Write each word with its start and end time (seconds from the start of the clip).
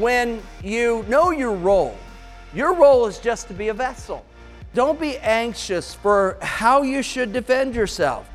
when 0.00 0.42
you 0.62 1.04
know 1.08 1.30
your 1.30 1.52
role, 1.52 1.96
your 2.54 2.74
role 2.74 3.06
is 3.06 3.18
just 3.18 3.48
to 3.48 3.54
be 3.54 3.68
a 3.68 3.74
vessel. 3.74 4.24
Don't 4.74 4.98
be 5.00 5.18
anxious 5.18 5.94
for 5.94 6.38
how 6.40 6.82
you 6.82 7.02
should 7.02 7.32
defend 7.32 7.74
yourself 7.74 8.28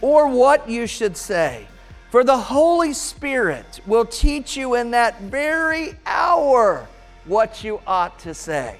or 0.00 0.28
what 0.28 0.68
you 0.68 0.86
should 0.86 1.16
say. 1.16 1.66
For 2.10 2.22
the 2.22 2.36
Holy 2.36 2.92
Spirit 2.92 3.80
will 3.86 4.04
teach 4.04 4.56
you 4.56 4.74
in 4.74 4.90
that 4.92 5.20
very 5.22 5.94
hour 6.06 6.86
what 7.24 7.64
you 7.64 7.80
ought 7.86 8.18
to 8.20 8.34
say. 8.34 8.78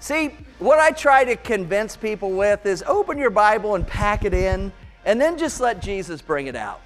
See, 0.00 0.34
what 0.58 0.78
I 0.78 0.90
try 0.90 1.24
to 1.24 1.36
convince 1.36 1.96
people 1.96 2.32
with 2.32 2.66
is 2.66 2.82
open 2.86 3.18
your 3.18 3.30
Bible 3.30 3.76
and 3.76 3.86
pack 3.86 4.24
it 4.24 4.34
in, 4.34 4.72
and 5.04 5.20
then 5.20 5.38
just 5.38 5.60
let 5.60 5.80
Jesus 5.80 6.20
bring 6.20 6.46
it 6.48 6.56
out. 6.56 6.82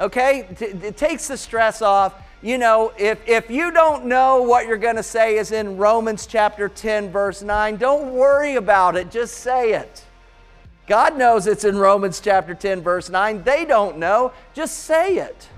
Okay? 0.00 0.48
It 0.58 0.96
takes 0.96 1.28
the 1.28 1.36
stress 1.36 1.82
off. 1.82 2.14
You 2.42 2.58
know, 2.58 2.92
if, 2.98 3.26
if 3.28 3.50
you 3.50 3.70
don't 3.70 4.06
know 4.06 4.42
what 4.42 4.66
you're 4.66 4.76
going 4.76 4.96
to 4.96 5.02
say 5.02 5.36
is 5.36 5.52
in 5.52 5.76
Romans 5.76 6.26
chapter 6.26 6.68
10, 6.68 7.10
verse 7.10 7.40
9, 7.40 7.76
don't 7.76 8.12
worry 8.12 8.56
about 8.56 8.96
it. 8.96 9.12
Just 9.12 9.34
say 9.34 9.74
it. 9.74 10.04
God 10.88 11.16
knows 11.16 11.46
it's 11.46 11.62
in 11.62 11.76
Romans 11.76 12.18
chapter 12.18 12.52
10, 12.52 12.82
verse 12.82 13.08
9. 13.08 13.44
They 13.44 13.64
don't 13.64 13.98
know. 13.98 14.32
Just 14.54 14.80
say 14.80 15.18
it. 15.18 15.48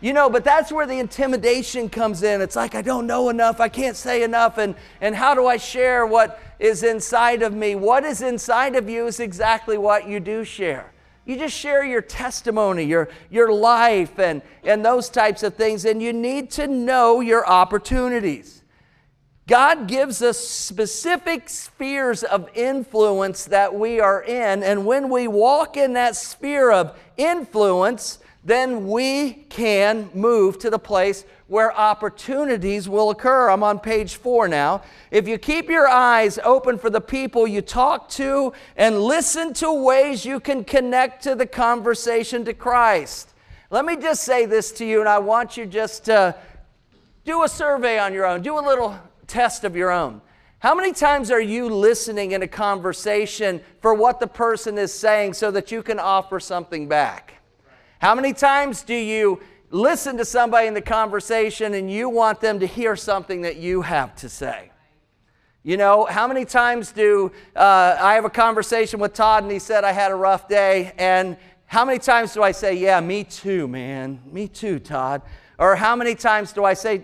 You 0.00 0.14
know, 0.14 0.30
but 0.30 0.42
that's 0.42 0.72
where 0.72 0.86
the 0.86 0.98
intimidation 0.98 1.90
comes 1.90 2.22
in. 2.22 2.40
It's 2.40 2.56
like, 2.56 2.74
I 2.74 2.80
don't 2.80 3.06
know 3.06 3.28
enough, 3.28 3.60
I 3.60 3.68
can't 3.68 3.96
say 3.96 4.22
enough, 4.22 4.56
and, 4.56 4.74
and 5.02 5.14
how 5.14 5.34
do 5.34 5.46
I 5.46 5.58
share 5.58 6.06
what 6.06 6.40
is 6.58 6.82
inside 6.82 7.42
of 7.42 7.52
me? 7.52 7.74
What 7.74 8.04
is 8.04 8.22
inside 8.22 8.76
of 8.76 8.88
you 8.88 9.06
is 9.06 9.20
exactly 9.20 9.76
what 9.76 10.08
you 10.08 10.18
do 10.18 10.42
share. 10.42 10.90
You 11.30 11.36
just 11.36 11.56
share 11.56 11.84
your 11.84 12.02
testimony, 12.02 12.82
your, 12.82 13.08
your 13.30 13.52
life, 13.52 14.18
and, 14.18 14.42
and 14.64 14.84
those 14.84 15.08
types 15.08 15.44
of 15.44 15.54
things, 15.54 15.84
and 15.84 16.02
you 16.02 16.12
need 16.12 16.50
to 16.52 16.66
know 16.66 17.20
your 17.20 17.46
opportunities. 17.46 18.64
God 19.46 19.86
gives 19.86 20.22
us 20.22 20.36
specific 20.36 21.48
spheres 21.48 22.24
of 22.24 22.50
influence 22.56 23.44
that 23.44 23.72
we 23.72 24.00
are 24.00 24.24
in, 24.24 24.64
and 24.64 24.84
when 24.84 25.08
we 25.08 25.28
walk 25.28 25.76
in 25.76 25.92
that 25.92 26.16
sphere 26.16 26.72
of 26.72 26.98
influence, 27.16 28.18
then 28.42 28.88
we 28.88 29.32
can 29.50 30.10
move 30.12 30.58
to 30.58 30.68
the 30.68 30.80
place 30.80 31.24
where 31.50 31.76
opportunities 31.76 32.88
will 32.88 33.10
occur. 33.10 33.50
I'm 33.50 33.64
on 33.64 33.80
page 33.80 34.14
four 34.14 34.46
now. 34.46 34.82
If 35.10 35.26
you 35.26 35.36
keep 35.36 35.68
your 35.68 35.88
eyes 35.88 36.38
open 36.44 36.78
for 36.78 36.90
the 36.90 37.00
people 37.00 37.44
you 37.44 37.60
talk 37.60 38.08
to 38.10 38.52
and 38.76 39.00
listen 39.00 39.52
to 39.54 39.72
ways 39.72 40.24
you 40.24 40.38
can 40.38 40.62
connect 40.62 41.24
to 41.24 41.34
the 41.34 41.46
conversation 41.46 42.44
to 42.44 42.54
Christ. 42.54 43.34
Let 43.68 43.84
me 43.84 43.96
just 43.96 44.22
say 44.22 44.46
this 44.46 44.70
to 44.74 44.84
you, 44.84 45.00
and 45.00 45.08
I 45.08 45.18
want 45.18 45.56
you 45.56 45.66
just 45.66 46.04
to 46.04 46.36
do 47.24 47.42
a 47.42 47.48
survey 47.48 47.98
on 47.98 48.14
your 48.14 48.26
own, 48.26 48.42
do 48.42 48.56
a 48.56 48.62
little 48.62 48.96
test 49.26 49.64
of 49.64 49.74
your 49.74 49.90
own. 49.90 50.22
How 50.60 50.76
many 50.76 50.92
times 50.92 51.32
are 51.32 51.40
you 51.40 51.68
listening 51.68 52.30
in 52.30 52.44
a 52.44 52.48
conversation 52.48 53.60
for 53.80 53.92
what 53.92 54.20
the 54.20 54.28
person 54.28 54.78
is 54.78 54.94
saying 54.94 55.34
so 55.34 55.50
that 55.50 55.72
you 55.72 55.82
can 55.82 55.98
offer 55.98 56.38
something 56.38 56.86
back? 56.86 57.34
How 58.00 58.14
many 58.14 58.32
times 58.34 58.82
do 58.82 58.94
you 58.94 59.40
listen 59.70 60.16
to 60.18 60.24
somebody 60.24 60.66
in 60.66 60.74
the 60.74 60.82
conversation 60.82 61.74
and 61.74 61.90
you 61.90 62.08
want 62.08 62.40
them 62.40 62.60
to 62.60 62.66
hear 62.66 62.96
something 62.96 63.42
that 63.42 63.56
you 63.56 63.82
have 63.82 64.14
to 64.16 64.28
say? 64.28 64.70
You 65.62 65.76
know, 65.76 66.06
how 66.06 66.26
many 66.26 66.44
times 66.44 66.92
do 66.92 67.32
uh, 67.54 67.96
I 68.00 68.14
have 68.14 68.24
a 68.24 68.30
conversation 68.30 68.98
with 68.98 69.12
Todd 69.12 69.42
and 69.42 69.52
he 69.52 69.58
said 69.58 69.84
I 69.84 69.92
had 69.92 70.10
a 70.10 70.14
rough 70.14 70.48
day? 70.48 70.92
And 70.96 71.36
how 71.66 71.84
many 71.84 71.98
times 71.98 72.32
do 72.32 72.42
I 72.42 72.52
say, 72.52 72.74
Yeah, 72.74 73.00
me 73.00 73.24
too, 73.24 73.68
man. 73.68 74.20
Me 74.24 74.48
too, 74.48 74.78
Todd. 74.78 75.22
Or 75.58 75.76
how 75.76 75.94
many 75.94 76.14
times 76.14 76.52
do 76.52 76.64
I 76.64 76.74
say, 76.74 77.02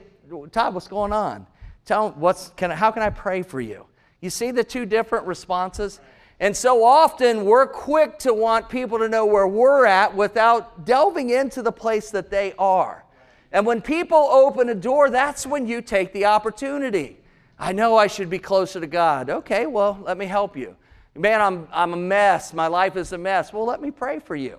Todd, 0.52 0.74
what's 0.74 0.88
going 0.88 1.12
on? 1.12 1.46
Tell 1.84 2.08
him 2.08 2.20
what's 2.20 2.48
can 2.56 2.70
how 2.70 2.90
can 2.90 3.02
I 3.02 3.10
pray 3.10 3.42
for 3.42 3.60
you? 3.60 3.86
You 4.20 4.30
see 4.30 4.50
the 4.50 4.64
two 4.64 4.86
different 4.86 5.26
responses? 5.26 6.00
And 6.38 6.54
so 6.54 6.84
often 6.84 7.44
we're 7.44 7.66
quick 7.66 8.18
to 8.20 8.34
want 8.34 8.68
people 8.68 8.98
to 8.98 9.08
know 9.08 9.24
where 9.24 9.48
we're 9.48 9.86
at 9.86 10.14
without 10.14 10.84
delving 10.84 11.30
into 11.30 11.62
the 11.62 11.72
place 11.72 12.10
that 12.10 12.30
they 12.30 12.52
are. 12.58 13.04
And 13.52 13.64
when 13.64 13.80
people 13.80 14.18
open 14.18 14.68
a 14.68 14.74
door, 14.74 15.08
that's 15.08 15.46
when 15.46 15.66
you 15.66 15.80
take 15.80 16.12
the 16.12 16.26
opportunity. 16.26 17.18
I 17.58 17.72
know 17.72 17.96
I 17.96 18.06
should 18.06 18.28
be 18.28 18.38
closer 18.38 18.80
to 18.80 18.86
God. 18.86 19.30
Okay, 19.30 19.66
well, 19.66 19.98
let 20.02 20.18
me 20.18 20.26
help 20.26 20.56
you. 20.56 20.76
Man, 21.14 21.40
I'm, 21.40 21.68
I'm 21.72 21.94
a 21.94 21.96
mess. 21.96 22.52
My 22.52 22.66
life 22.66 22.96
is 22.96 23.12
a 23.12 23.18
mess. 23.18 23.52
Well, 23.52 23.64
let 23.64 23.80
me 23.80 23.90
pray 23.90 24.18
for 24.18 24.36
you. 24.36 24.58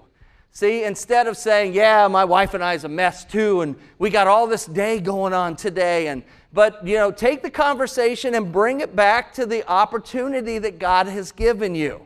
See, 0.51 0.83
instead 0.83 1.27
of 1.27 1.37
saying, 1.37 1.73
Yeah, 1.73 2.07
my 2.07 2.25
wife 2.25 2.53
and 2.53 2.63
I 2.63 2.73
is 2.73 2.83
a 2.83 2.89
mess 2.89 3.25
too, 3.25 3.61
and 3.61 3.75
we 3.99 4.09
got 4.09 4.27
all 4.27 4.47
this 4.47 4.65
day 4.65 4.99
going 4.99 5.33
on 5.33 5.55
today, 5.55 6.07
and 6.07 6.23
but 6.53 6.85
you 6.85 6.95
know, 6.95 7.11
take 7.11 7.43
the 7.43 7.51
conversation 7.51 8.33
and 8.33 8.51
bring 8.51 8.81
it 8.81 8.95
back 8.95 9.33
to 9.33 9.45
the 9.45 9.67
opportunity 9.69 10.57
that 10.59 10.79
God 10.79 11.07
has 11.07 11.31
given 11.31 11.75
you. 11.75 12.01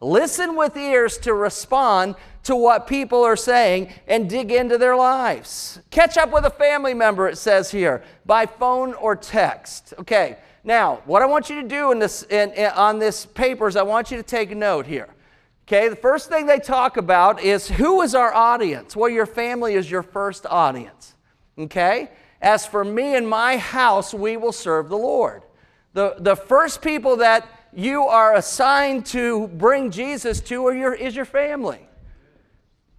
Listen 0.00 0.56
with 0.56 0.76
ears 0.76 1.16
to 1.18 1.32
respond 1.32 2.14
to 2.42 2.54
what 2.54 2.86
people 2.86 3.22
are 3.22 3.36
saying 3.36 3.90
and 4.06 4.28
dig 4.28 4.52
into 4.52 4.76
their 4.76 4.96
lives. 4.96 5.80
Catch 5.90 6.18
up 6.18 6.30
with 6.30 6.44
a 6.44 6.50
family 6.50 6.92
member, 6.92 7.28
it 7.28 7.38
says 7.38 7.70
here, 7.70 8.04
by 8.26 8.44
phone 8.44 8.92
or 8.94 9.16
text. 9.16 9.94
Okay, 9.98 10.36
now, 10.62 11.02
what 11.04 11.22
I 11.22 11.26
want 11.26 11.48
you 11.48 11.62
to 11.62 11.68
do 11.68 11.90
in 11.90 11.98
this, 11.98 12.22
in, 12.24 12.52
in, 12.52 12.70
on 12.72 12.98
this 12.98 13.24
paper 13.24 13.68
is 13.68 13.76
I 13.76 13.82
want 13.82 14.10
you 14.10 14.16
to 14.16 14.22
take 14.22 14.50
a 14.50 14.54
note 14.54 14.86
here. 14.86 15.08
Okay, 15.66 15.88
the 15.88 15.96
first 15.96 16.28
thing 16.28 16.46
they 16.46 16.58
talk 16.58 16.98
about 16.98 17.42
is 17.42 17.68
who 17.68 18.02
is 18.02 18.14
our 18.14 18.34
audience? 18.34 18.94
Well, 18.94 19.08
your 19.08 19.24
family 19.24 19.74
is 19.74 19.90
your 19.90 20.02
first 20.02 20.44
audience. 20.44 21.14
Okay? 21.58 22.10
As 22.42 22.66
for 22.66 22.84
me 22.84 23.16
and 23.16 23.26
my 23.26 23.56
house, 23.56 24.12
we 24.12 24.36
will 24.36 24.52
serve 24.52 24.90
the 24.90 24.98
Lord. 24.98 25.42
The, 25.94 26.16
the 26.18 26.36
first 26.36 26.82
people 26.82 27.16
that 27.16 27.48
you 27.72 28.02
are 28.02 28.34
assigned 28.34 29.06
to 29.06 29.48
bring 29.48 29.90
Jesus 29.90 30.40
to 30.42 30.66
are 30.66 30.74
your, 30.74 30.94
is 30.94 31.16
your 31.16 31.24
family. 31.24 31.88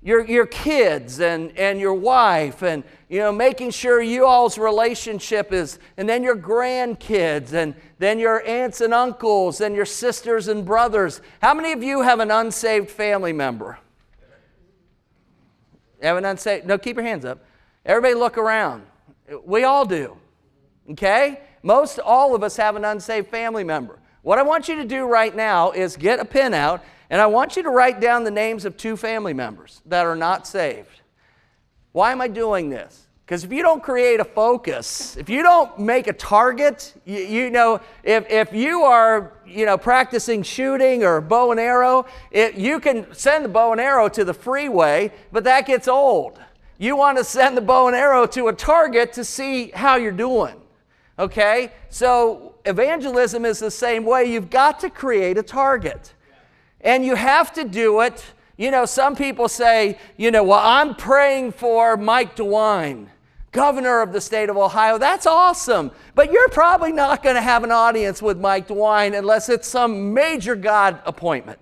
Your, 0.06 0.24
your 0.24 0.46
kids 0.46 1.20
and, 1.20 1.52
and 1.58 1.80
your 1.80 1.96
wife, 1.96 2.62
and 2.62 2.84
you 3.10 3.18
know, 3.18 3.32
making 3.32 3.72
sure 3.72 4.00
you 4.00 4.28
all's 4.28 4.56
relationship 4.56 5.52
is, 5.52 5.80
and 5.98 6.08
then 6.08 6.22
your 6.22 6.38
grandkids, 6.38 7.54
and 7.54 7.74
then 7.98 8.20
your 8.20 8.46
aunts 8.46 8.82
and 8.82 8.94
uncles, 8.94 9.62
and 9.62 9.76
your 9.76 9.86
sisters 9.86 10.48
and 10.48 10.64
brothers. 10.64 11.22
How 11.42 11.56
many 11.56 11.72
of 11.72 11.82
you 11.82 12.04
have 12.04 12.20
an 12.20 12.30
unsaved 12.30 12.92
family 12.92 13.34
member? 13.34 13.80
Have 16.04 16.18
an 16.18 16.26
unsaved? 16.26 16.68
No, 16.68 16.78
keep 16.78 16.98
your 16.98 17.06
hands 17.06 17.26
up. 17.26 17.44
Everybody 17.84 18.14
look 18.14 18.38
around. 18.38 18.84
We 19.44 19.64
all 19.64 19.88
do. 19.88 20.18
Okay? 20.92 21.40
Most 21.64 21.98
all 21.98 22.36
of 22.36 22.44
us 22.44 22.58
have 22.58 22.76
an 22.76 22.86
unsaved 22.86 23.30
family 23.30 23.64
member. 23.64 23.98
What 24.22 24.38
I 24.38 24.44
want 24.44 24.68
you 24.68 24.76
to 24.76 24.86
do 24.86 25.06
right 25.06 25.36
now 25.36 25.72
is 25.72 25.98
get 25.98 26.20
a 26.20 26.26
pen 26.26 26.54
out 26.54 26.84
and 27.10 27.22
I 27.22 27.28
want 27.28 27.56
you 27.56 27.64
to 27.64 27.70
write 27.70 28.00
down 28.00 28.24
the 28.24 28.32
names 28.32 28.66
of 28.66 28.78
two 28.78 28.98
family 28.98 29.34
members 29.34 29.82
that 29.86 30.06
are 30.06 30.16
not 30.16 30.48
saved. 30.48 31.02
Why 31.92 32.12
am 32.12 32.22
I 32.22 32.28
doing 32.28 32.70
this? 32.70 33.06
Because 33.26 33.44
if 33.44 33.52
you 33.52 33.64
don't 33.64 33.82
create 33.82 34.20
a 34.20 34.26
focus, 34.26 35.18
if 35.18 35.30
you 35.30 35.42
don't 35.42 35.80
make 35.80 36.06
a 36.06 36.14
target, 36.14 36.94
you, 37.06 37.20
you, 37.20 37.50
know, 37.50 37.82
if, 38.04 38.30
if 38.30 38.54
you 38.54 38.84
are, 38.84 39.34
you 39.48 39.66
know, 39.66 39.80
practicing 39.80 40.44
shooting 40.44 41.04
or 41.04 41.22
bow 41.22 41.50
and 41.50 41.60
arrow, 41.60 42.06
it, 42.30 42.54
you 42.54 42.80
can 42.80 43.12
send 43.16 43.44
the 43.44 43.50
bow 43.50 43.72
and 43.72 43.82
arrow 43.82 44.08
to 44.10 44.24
the 44.24 44.34
freeway, 44.34 45.12
but 45.32 45.44
that 45.46 45.66
gets 45.66 45.88
old. 45.88 46.40
You 46.78 46.96
want 46.96 47.18
to 47.18 47.24
send 47.24 47.58
the 47.58 47.62
bow 47.62 47.88
and 47.88 47.96
arrow 47.96 48.28
to 48.28 48.48
a 48.50 48.54
target 48.54 49.14
to 49.14 49.24
see 49.24 49.72
how 49.72 49.96
you're 49.96 50.12
doing. 50.12 50.62
Okay? 51.18 51.72
So 51.90 52.56
evangelism 52.66 53.44
is 53.44 53.58
the 53.58 53.72
same 53.72 54.06
way. 54.06 54.26
You've 54.26 54.52
got 54.52 54.80
to 54.82 54.90
create 54.92 55.40
a 55.40 55.44
target. 55.44 56.14
And 56.86 57.04
you 57.04 57.16
have 57.16 57.52
to 57.54 57.64
do 57.64 58.00
it. 58.02 58.24
You 58.58 58.72
know, 58.72 58.86
some 58.86 59.16
people 59.16 59.50
say, 59.50 59.98
you 60.16 60.32
know, 60.32 60.44
well, 60.44 60.62
I'm 60.64 60.96
praying 60.96 61.52
for 61.54 61.98
Mike 61.98 62.38
DeWine, 62.38 63.08
governor 63.52 64.02
of 64.02 64.14
the 64.14 64.22
state 64.22 64.50
of 64.50 64.56
Ohio. 64.56 64.98
That's 64.98 65.26
awesome. 65.26 65.92
But 66.14 66.32
you're 66.32 66.48
probably 66.50 66.94
not 66.94 67.24
going 67.24 67.36
to 67.36 67.42
have 67.42 67.64
an 67.64 67.72
audience 67.72 68.22
with 68.22 68.40
Mike 68.40 68.68
DeWine 68.68 69.18
unless 69.18 69.50
it's 69.50 69.68
some 69.68 70.14
major 70.14 70.56
God 70.56 71.02
appointment. 71.06 71.60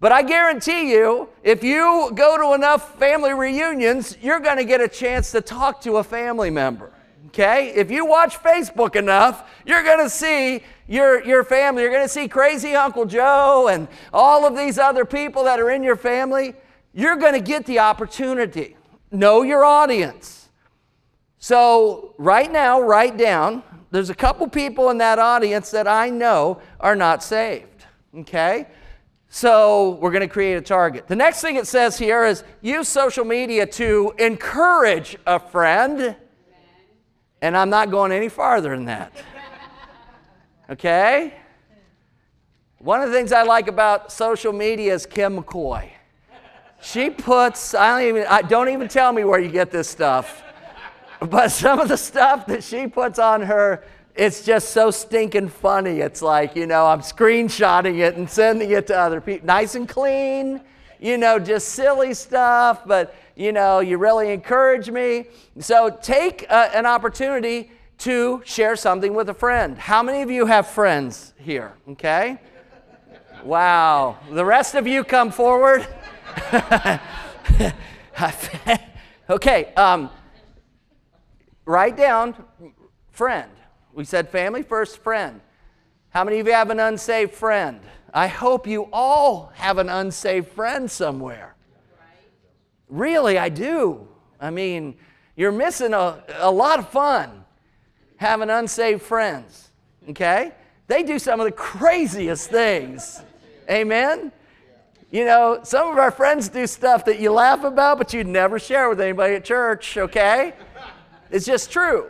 But 0.00 0.12
I 0.12 0.22
guarantee 0.22 0.92
you, 0.92 1.28
if 1.42 1.62
you 1.62 2.10
go 2.14 2.36
to 2.36 2.54
enough 2.54 2.98
family 2.98 3.32
reunions, 3.32 4.16
you're 4.20 4.40
going 4.40 4.56
to 4.56 4.64
get 4.64 4.80
a 4.80 4.88
chance 4.88 5.30
to 5.32 5.40
talk 5.40 5.80
to 5.82 5.98
a 5.98 6.04
family 6.04 6.50
member. 6.50 6.90
Okay? 7.30 7.72
If 7.74 7.90
you 7.90 8.04
watch 8.04 8.38
Facebook 8.38 8.96
enough, 8.96 9.48
you're 9.64 9.84
going 9.84 10.00
to 10.00 10.10
see 10.10 10.62
your, 10.88 11.24
your 11.24 11.44
family. 11.44 11.82
You're 11.82 11.92
going 11.92 12.04
to 12.04 12.08
see 12.08 12.26
crazy 12.26 12.74
Uncle 12.74 13.06
Joe 13.06 13.68
and 13.68 13.86
all 14.12 14.44
of 14.46 14.56
these 14.56 14.78
other 14.78 15.04
people 15.04 15.44
that 15.44 15.60
are 15.60 15.70
in 15.70 15.82
your 15.82 15.96
family. 15.96 16.54
You're 16.92 17.16
going 17.16 17.34
to 17.34 17.40
get 17.40 17.66
the 17.66 17.78
opportunity. 17.78 18.76
Know 19.12 19.42
your 19.42 19.64
audience. 19.64 20.48
So, 21.38 22.14
right 22.18 22.50
now, 22.50 22.80
write 22.80 23.16
down 23.16 23.62
there's 23.92 24.10
a 24.10 24.14
couple 24.14 24.46
people 24.48 24.90
in 24.90 24.98
that 24.98 25.18
audience 25.18 25.70
that 25.70 25.88
I 25.88 26.10
know 26.10 26.60
are 26.78 26.96
not 26.96 27.22
saved. 27.22 27.86
Okay? 28.16 28.66
So 29.28 29.98
we're 30.00 30.10
going 30.10 30.22
to 30.22 30.28
create 30.28 30.54
a 30.54 30.60
target. 30.60 31.06
The 31.06 31.16
next 31.16 31.40
thing 31.40 31.56
it 31.56 31.66
says 31.66 31.96
here 31.98 32.24
is 32.24 32.42
use 32.60 32.88
social 32.88 33.24
media 33.24 33.64
to 33.66 34.12
encourage 34.18 35.16
a 35.26 35.38
friend 35.38 36.16
And 37.42 37.56
I'm 37.56 37.70
not 37.70 37.90
going 37.90 38.12
any 38.12 38.28
farther 38.28 38.70
than 38.70 38.84
that. 38.86 39.12
Okay? 40.68 41.34
One 42.78 43.02
of 43.02 43.10
the 43.10 43.14
things 43.14 43.32
I 43.32 43.42
like 43.42 43.68
about 43.68 44.12
social 44.12 44.52
media 44.52 44.94
is 44.94 45.06
Kim 45.06 45.42
McCoy. 45.42 45.90
She 46.82 47.10
puts, 47.10 47.74
I 47.74 48.00
don't 48.00 48.08
even, 48.08 48.26
I, 48.28 48.42
don't 48.42 48.68
even 48.70 48.88
tell 48.88 49.12
me 49.12 49.24
where 49.24 49.38
you 49.38 49.50
get 49.50 49.70
this 49.70 49.88
stuff. 49.88 50.42
But 51.20 51.48
some 51.48 51.78
of 51.78 51.88
the 51.88 51.98
stuff 51.98 52.46
that 52.46 52.64
she 52.64 52.86
puts 52.86 53.18
on 53.18 53.42
her, 53.42 53.84
it's 54.14 54.44
just 54.44 54.70
so 54.70 54.90
stinking 54.90 55.48
funny. 55.48 56.00
It's 56.00 56.22
like, 56.22 56.56
you 56.56 56.66
know, 56.66 56.86
I'm 56.86 57.00
screenshotting 57.00 57.98
it 57.98 58.16
and 58.16 58.28
sending 58.28 58.70
it 58.70 58.86
to 58.86 58.98
other 58.98 59.20
people. 59.20 59.46
Nice 59.46 59.74
and 59.74 59.86
clean, 59.86 60.62
you 60.98 61.18
know, 61.18 61.38
just 61.38 61.68
silly 61.70 62.14
stuff, 62.14 62.86
but, 62.86 63.14
you 63.36 63.52
know, 63.52 63.80
you 63.80 63.98
really 63.98 64.32
encourage 64.32 64.90
me. 64.90 65.26
So 65.58 65.90
take 66.02 66.46
uh, 66.48 66.70
an 66.74 66.86
opportunity 66.86 67.70
to 67.98 68.42
share 68.44 68.76
something 68.76 69.14
with 69.14 69.28
a 69.28 69.34
friend. 69.34 69.76
How 69.78 70.02
many 70.02 70.22
of 70.22 70.30
you 70.30 70.46
have 70.46 70.66
friends 70.66 71.34
here? 71.38 71.74
Okay? 71.88 72.38
Wow. 73.44 74.18
The 74.30 74.44
rest 74.44 74.74
of 74.74 74.86
you 74.86 75.04
come 75.04 75.30
forward. 75.30 75.86
okay. 79.30 79.74
Um, 79.74 80.10
write 81.64 81.96
down 81.96 82.34
friend. 83.10 83.50
We 83.92 84.04
said 84.04 84.30
family 84.30 84.62
first, 84.62 84.98
friend. 84.98 85.40
How 86.10 86.24
many 86.24 86.40
of 86.40 86.46
you 86.46 86.52
have 86.52 86.70
an 86.70 86.80
unsaved 86.80 87.34
friend? 87.34 87.80
I 88.12 88.26
hope 88.26 88.66
you 88.66 88.88
all 88.92 89.52
have 89.54 89.78
an 89.78 89.88
unsaved 89.88 90.48
friend 90.48 90.90
somewhere. 90.90 91.54
Really, 92.90 93.38
I 93.38 93.48
do. 93.48 94.06
I 94.40 94.50
mean, 94.50 94.96
you're 95.36 95.52
missing 95.52 95.94
a, 95.94 96.22
a 96.38 96.50
lot 96.50 96.78
of 96.78 96.90
fun 96.90 97.44
having 98.16 98.50
unsaved 98.50 99.00
friends, 99.00 99.70
okay? 100.10 100.52
They 100.88 101.02
do 101.02 101.18
some 101.18 101.40
of 101.40 101.46
the 101.46 101.52
craziest 101.52 102.50
things. 102.50 103.22
Amen? 103.70 104.32
You 105.10 105.24
know, 105.24 105.60
some 105.62 105.90
of 105.90 105.98
our 105.98 106.10
friends 106.10 106.48
do 106.48 106.66
stuff 106.66 107.04
that 107.04 107.20
you 107.20 107.32
laugh 107.32 107.64
about, 107.64 107.98
but 107.98 108.12
you'd 108.12 108.26
never 108.26 108.58
share 108.58 108.88
with 108.88 109.00
anybody 109.00 109.36
at 109.36 109.44
church, 109.44 109.96
okay? 109.96 110.52
It's 111.30 111.46
just 111.46 111.70
true. 111.70 112.06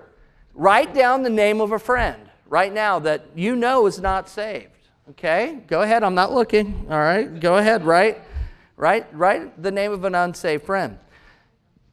Write 0.55 0.95
down 0.95 1.23
the 1.23 1.31
name 1.31 1.61
of 1.61 1.73
a 1.73 1.79
friend 1.79 2.21
right 2.49 2.73
now 2.73 2.99
that 3.01 3.27
you 3.35 3.55
know 3.55 3.87
is 3.87 4.01
not 4.01 4.29
saved, 4.29 4.89
okay? 5.11 5.61
Go 5.67 5.83
ahead, 5.83 6.03
I'm 6.03 6.15
not 6.15 6.33
looking, 6.33 6.87
all 6.91 6.99
right? 6.99 7.39
Go 7.39 7.59
ahead, 7.59 7.85
write, 7.85 8.23
write, 8.81 9.15
write 9.15 9.63
the 9.63 9.71
name 9.71 9.93
of 9.93 10.05
an 10.05 10.15
unsaved 10.15 10.65
friend. 10.65 10.99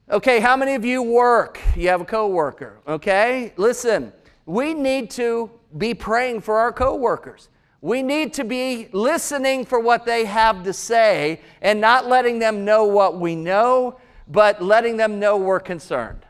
Okay, 0.10 0.40
how 0.40 0.56
many 0.56 0.74
of 0.74 0.86
you 0.86 1.04
work? 1.04 1.60
You 1.76 1.90
have 1.90 2.00
a 2.00 2.06
coworker, 2.06 2.80
okay? 2.88 3.52
Listen, 3.58 4.14
we 4.46 4.74
need 4.74 5.10
to 5.12 5.52
be 5.78 5.94
praying 5.94 6.40
for 6.42 6.58
our 6.58 6.72
coworkers. 6.72 7.50
We 7.82 8.02
need 8.02 8.34
to 8.36 8.46
be 8.46 8.88
listening 8.94 9.66
for 9.66 9.82
what 9.82 10.06
they 10.06 10.24
have 10.26 10.64
to 10.64 10.72
say 10.72 11.42
and 11.62 11.82
not 11.82 12.08
letting 12.08 12.40
them 12.40 12.64
know 12.64 12.86
what 12.86 13.20
we 13.20 13.36
know, 13.36 14.00
but 14.30 14.64
letting 14.64 14.96
them 14.96 15.20
know 15.20 15.36
we're 15.36 15.60
concerned. 15.60 16.26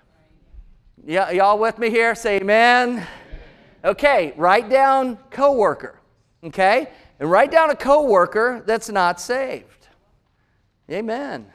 Yeah, 1.06 1.30
y'all 1.30 1.60
with 1.60 1.78
me 1.78 1.92
here? 1.92 2.16
Say 2.16 2.38
amen. 2.38 3.06
Okay, 3.86 4.34
write 4.36 4.70
down 4.70 5.18
coworker. 5.30 6.00
Okay? 6.44 6.90
And 7.20 7.30
write 7.30 7.52
down 7.52 7.70
a 7.70 7.76
coworker 7.76 8.64
that's 8.66 8.90
not 8.90 9.22
saved. 9.22 9.77
Amen. 10.90 11.48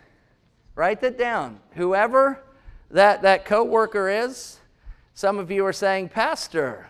Write 0.74 1.00
that 1.00 1.18
down. 1.18 1.60
Whoever 1.72 2.42
that, 2.90 3.22
that 3.22 3.44
coworker 3.44 4.08
is, 4.08 4.58
some 5.14 5.38
of 5.38 5.50
you 5.50 5.64
are 5.66 5.72
saying, 5.72 6.10
Pastor, 6.10 6.88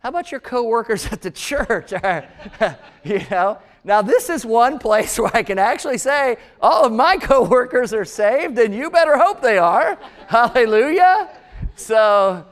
how 0.00 0.08
about 0.08 0.30
your 0.30 0.40
coworkers 0.40 1.06
at 1.12 1.22
the 1.22 1.30
church? 1.30 1.92
you 3.04 3.22
know, 3.30 3.58
now 3.84 4.02
this 4.02 4.30
is 4.30 4.44
one 4.44 4.78
place 4.78 5.18
where 5.18 5.34
I 5.34 5.42
can 5.42 5.58
actually 5.58 5.98
say 5.98 6.36
all 6.60 6.84
of 6.84 6.92
my 6.92 7.16
coworkers 7.16 7.92
are 7.92 8.04
saved, 8.04 8.58
and 8.58 8.74
you 8.74 8.90
better 8.90 9.16
hope 9.16 9.40
they 9.40 9.58
are. 9.58 9.98
Hallelujah. 10.28 11.30
So, 11.76 12.46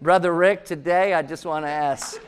Brother 0.00 0.34
Rick, 0.34 0.64
today 0.64 1.14
I 1.14 1.22
just 1.22 1.44
want 1.44 1.64
to 1.64 1.70
ask 1.70 2.20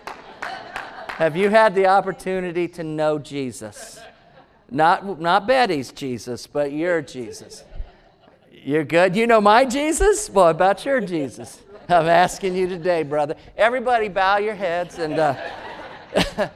Have 1.09 1.37
you 1.37 1.49
had 1.49 1.75
the 1.75 1.87
opportunity 1.87 2.69
to 2.69 2.85
know 2.85 3.19
Jesus? 3.19 4.01
Not, 4.71 5.21
not 5.21 5.47
Betty's 5.47 5.91
Jesus, 5.91 6.47
but 6.47 6.73
your 6.73 7.03
Jesus. 7.03 7.65
You're 8.53 8.85
good? 8.85 9.17
You 9.17 9.27
know 9.27 9.41
my 9.41 9.65
Jesus? 9.65 10.31
Well, 10.31 10.49
about 10.49 10.85
your 10.85 11.01
Jesus? 11.01 11.61
I'm 11.89 12.07
asking 12.07 12.55
you 12.55 12.69
today, 12.69 13.03
brother. 13.03 13.35
Everybody, 13.57 14.09
bow 14.09 14.37
your 14.37 14.55
heads. 14.55 14.99
And 14.99 15.19
uh, 15.19 15.35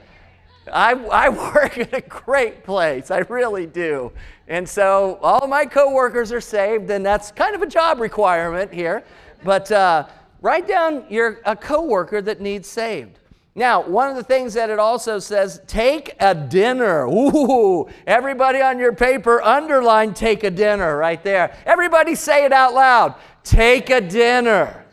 I, 0.73 0.93
I 0.93 1.29
work 1.29 1.77
at 1.77 1.93
a 1.93 2.03
great 2.03 2.63
place. 2.63 3.11
I 3.11 3.19
really 3.19 3.67
do. 3.67 4.13
And 4.47 4.69
so 4.69 5.19
all 5.23 5.49
my 5.49 5.65
coworkers 5.65 6.31
are 6.31 6.41
saved, 6.41 6.91
and 6.91 7.05
that's 7.05 7.33
kind 7.33 7.55
of 7.55 7.63
a 7.63 7.67
job 7.67 7.99
requirement 7.99 8.73
here. 8.73 9.03
But 9.43 9.73
uh, 9.73 10.07
write 10.41 10.69
down 10.69 11.05
your 11.09 11.41
a 11.45 11.57
coworker 11.57 12.23
that 12.23 12.41
needs 12.41 12.69
saved. 12.69 13.19
Now, 13.57 13.83
one 13.83 14.09
of 14.09 14.17
the 14.17 14.25
things 14.25 14.55
that 14.55 14.69
it 14.69 14.81
also 14.81 15.21
says, 15.21 15.61
take 15.69 16.17
a 16.19 16.35
dinner. 16.35 17.07
Ooh, 17.07 17.89
everybody 18.05 18.61
on 18.61 18.81
your 18.81 18.93
paper, 18.93 19.41
underline 19.41 20.13
take 20.13 20.43
a 20.43 20.51
dinner 20.51 20.97
right 20.97 21.23
there. 21.23 21.57
Everybody 21.65 22.17
say 22.17 22.45
it 22.45 22.53
out 22.53 22.75
loud. 22.75 23.15
Take 23.45 23.91
a 23.91 24.01
dinner. 24.01 24.85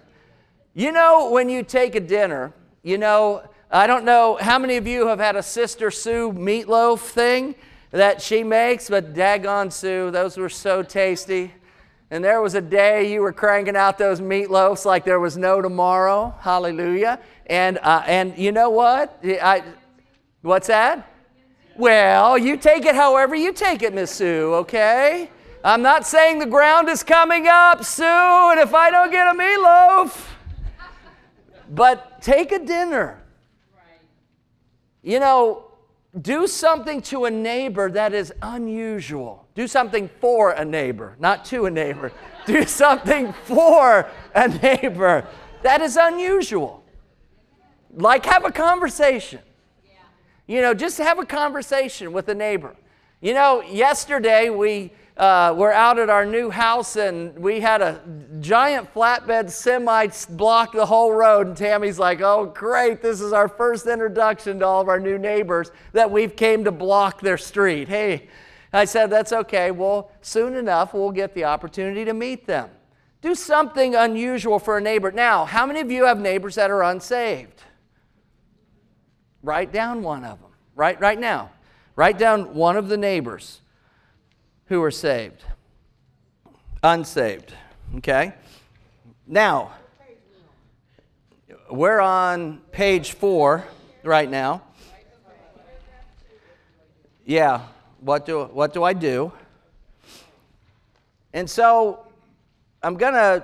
You 0.76 0.92
know, 0.92 1.32
when 1.32 1.50
you 1.50 1.64
take 1.64 1.96
a 1.96 2.00
dinner, 2.00 2.54
you 2.84 3.00
know, 3.00 3.44
I 3.72 3.88
don't 3.88 4.06
know 4.06 4.38
how 4.40 4.60
many 4.60 4.78
of 4.78 4.86
you 4.86 5.08
have 5.08 5.20
had 5.20 5.36
a 5.36 5.44
Sister 5.44 5.90
Sue 5.90 6.32
meatloaf 6.32 7.00
thing 7.00 7.56
that 7.90 8.22
she 8.22 8.44
makes, 8.44 8.90
but 8.90 9.14
daggone 9.14 9.72
Sue, 9.72 10.12
those 10.12 10.38
were 10.38 10.50
so 10.50 10.84
tasty. 10.84 11.52
And 12.12 12.22
there 12.22 12.42
was 12.42 12.56
a 12.56 12.62
day 12.62 13.10
you 13.12 13.22
were 13.22 13.32
cranking 13.32 13.78
out 13.78 13.98
those 13.98 14.20
meatloafs 14.20 14.84
like 14.84 15.06
there 15.06 15.22
was 15.22 15.38
no 15.38 15.62
tomorrow. 15.62 16.36
Hallelujah. 16.42 17.22
And, 17.48 17.80
uh, 17.82 18.04
and 18.06 18.38
you 18.38 18.52
know 18.52 18.70
what? 18.70 19.18
I, 19.24 19.64
what's 20.42 20.68
that? 20.68 21.08
Well, 21.78 22.38
you 22.38 22.58
take 22.58 22.84
it 22.84 22.96
however 22.96 23.34
you 23.34 23.54
take 23.54 23.82
it, 23.82 23.94
Miss 23.94 24.12
Sue, 24.12 24.54
okay? 24.56 25.30
I'm 25.64 25.82
not 25.82 26.06
saying 26.06 26.40
the 26.40 26.46
ground 26.46 26.90
is 26.90 27.02
coming 27.02 27.48
up, 27.48 27.86
Sue, 27.86 28.04
and 28.04 28.60
if 28.60 28.74
I 28.74 28.92
don't 28.92 29.10
get 29.10 29.28
a 29.28 29.38
meatloaf, 29.38 30.28
but 31.70 32.22
take 32.22 32.52
a 32.52 32.60
dinner. 32.60 33.24
You 35.02 35.22
know, 35.22 35.71
do 36.20 36.46
something 36.46 37.02
to 37.04 37.26
a 37.26 37.32
neighbor 37.32 37.90
that 37.92 38.14
is 38.14 38.34
unusual. 38.42 39.48
Do 39.56 39.68
something 39.68 40.10
for 40.20 40.52
a 40.52 40.66
neighbor, 40.66 41.16
not 41.20 41.46
to 41.46 41.66
a 41.66 41.72
neighbor. 41.72 42.12
do 42.46 42.66
something 42.66 43.34
for 43.46 44.10
a 44.36 44.48
neighbor 44.48 45.26
that 45.62 45.82
is 45.82 45.98
unusual. 45.98 46.84
Like 47.94 48.26
have 48.26 48.46
a 48.46 48.52
conversation. 48.52 49.40
You 50.48 50.62
know, 50.62 50.74
just 50.74 50.98
have 50.98 51.20
a 51.20 51.26
conversation 51.26 52.12
with 52.12 52.28
a 52.28 52.36
neighbor. 52.36 52.76
You 53.22 53.34
know, 53.34 53.62
yesterday 53.62 54.50
we 54.50 54.92
uh, 55.18 55.54
we're 55.56 55.72
out 55.72 56.00
at 56.00 56.10
our 56.10 56.26
new 56.26 56.50
house 56.50 56.96
and 56.96 57.38
we 57.38 57.60
had 57.60 57.82
a 57.82 58.02
giant 58.40 58.92
flatbed 58.94 59.50
semi 59.50 60.08
block 60.30 60.72
the 60.72 60.86
whole 60.86 61.14
road. 61.14 61.48
And 61.48 61.58
Tammy's 61.58 62.00
like, 62.00 62.22
oh, 62.22 62.46
great, 62.46 63.02
this 63.02 63.20
is 63.20 63.34
our 63.34 63.48
first 63.48 63.88
introduction 63.88 64.60
to 64.60 64.66
all 64.66 64.82
of 64.82 64.88
our 64.88 65.00
new 65.00 65.18
neighbors 65.18 65.72
that 65.92 66.10
we've 66.10 66.36
came 66.36 66.64
to 66.64 66.72
block 66.72 67.22
their 67.22 67.38
street. 67.38 67.88
Hey, 67.88 68.30
I 68.74 68.86
said, 68.86 69.10
that's 69.10 69.34
okay. 69.34 69.72
Well, 69.72 70.12
soon 70.22 70.56
enough, 70.56 70.94
we'll 70.94 71.12
get 71.12 71.36
the 71.36 71.44
opportunity 71.44 72.06
to 72.06 72.14
meet 72.14 72.48
them. 72.48 72.70
Do 73.22 73.36
something 73.36 73.96
unusual 73.96 74.60
for 74.60 74.78
a 74.78 74.82
neighbor. 74.82 75.12
Now, 75.12 75.46
how 75.46 75.66
many 75.66 75.82
of 75.82 75.92
you 75.92 76.06
have 76.06 76.20
neighbors 76.20 76.56
that 76.56 76.72
are 76.72 76.84
unsaved? 76.84 77.62
Write 79.44 79.72
down 79.72 80.02
one 80.02 80.24
of 80.24 80.40
them. 80.40 80.52
Right, 80.74 81.00
right 81.00 81.20
now. 81.20 81.52
Write 81.96 82.18
down 82.18 82.56
one 82.56 82.78
of 82.78 82.88
the 82.88 82.98
neighbors 82.98 83.61
who 84.72 84.82
are 84.82 84.90
saved. 84.90 85.44
Unsaved. 86.82 87.54
Okay? 87.98 88.32
Now, 89.28 89.74
we're 91.70 92.00
on 92.00 92.62
page 92.72 93.12
four 93.12 93.66
right 94.02 94.32
now. 94.32 94.62
Yeah, 97.26 97.64
what 98.00 98.26
do, 98.26 98.46
what 98.46 98.74
do 98.74 98.82
I 98.82 98.94
do? 98.94 99.34
And 101.34 101.50
so 101.50 102.08
I'm 102.82 102.96
going 102.96 103.16
to 103.16 103.44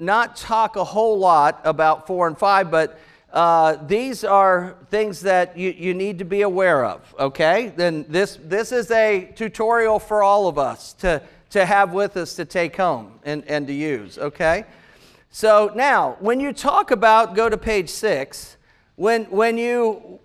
not 0.00 0.34
talk 0.34 0.74
a 0.74 0.82
whole 0.82 1.16
lot 1.16 1.60
about 1.62 2.08
four 2.08 2.26
and 2.26 2.36
five, 2.36 2.72
but 2.72 2.98
uh, 3.34 3.84
these 3.86 4.22
are 4.22 4.76
things 4.90 5.20
that 5.22 5.58
you, 5.58 5.70
you 5.70 5.92
need 5.92 6.20
to 6.20 6.24
be 6.24 6.42
aware 6.42 6.84
of, 6.84 7.14
okay? 7.18 7.72
Then 7.76 8.06
this, 8.08 8.38
this 8.40 8.70
is 8.70 8.90
a 8.92 9.32
tutorial 9.34 9.98
for 9.98 10.22
all 10.22 10.46
of 10.46 10.56
us 10.56 10.92
to, 10.94 11.20
to 11.50 11.66
have 11.66 11.92
with 11.92 12.16
us 12.16 12.36
to 12.36 12.44
take 12.44 12.76
home 12.76 13.18
and, 13.24 13.44
and 13.46 13.66
to 13.66 13.72
use, 13.72 14.18
okay? 14.18 14.64
So 15.30 15.72
now, 15.74 16.16
when 16.20 16.38
you 16.38 16.52
talk 16.52 16.92
about, 16.92 17.34
go 17.34 17.48
to 17.48 17.56
page 17.56 17.90
six, 17.90 18.56
when, 18.94 19.24
when, 19.24 19.58
you, 19.58 20.20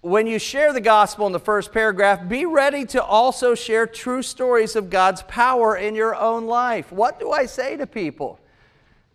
when 0.00 0.28
you 0.28 0.38
share 0.38 0.72
the 0.72 0.80
gospel 0.80 1.26
in 1.26 1.32
the 1.32 1.40
first 1.40 1.72
paragraph, 1.72 2.28
be 2.28 2.46
ready 2.46 2.84
to 2.86 3.02
also 3.02 3.56
share 3.56 3.88
true 3.88 4.22
stories 4.22 4.76
of 4.76 4.88
God's 4.88 5.22
power 5.22 5.76
in 5.76 5.96
your 5.96 6.14
own 6.14 6.46
life. 6.46 6.92
What 6.92 7.18
do 7.18 7.32
I 7.32 7.46
say 7.46 7.76
to 7.76 7.88
people? 7.88 8.38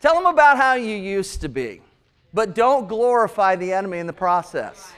Tell 0.01 0.15
them 0.15 0.25
about 0.25 0.57
how 0.57 0.73
you 0.73 0.97
used 0.97 1.39
to 1.41 1.47
be, 1.47 1.81
but 2.35 2.53
don't 2.53 2.89
glorify 2.89 3.55
the 3.55 3.71
enemy 3.71 3.97
in 3.97 4.05
the 4.05 4.13
process. 4.13 4.91